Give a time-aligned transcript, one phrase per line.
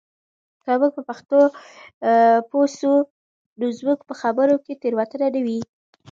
[0.63, 1.39] که موږ په پښتو
[2.49, 2.91] پوه سو
[3.59, 5.59] نو زموږ په خبرو کې تېروتنه نه وي.